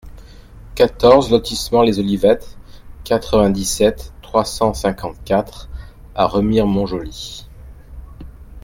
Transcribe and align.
quatorze 0.73 1.29
lotissement 1.29 1.83
Les 1.83 1.99
Olivettes, 1.99 2.57
quatre-vingt-dix-sept, 3.03 4.13
trois 4.23 4.45
cent 4.45 4.73
cinquante-quatre 4.73 5.69
à 6.15 6.25
Remire-Montjoly 6.25 7.45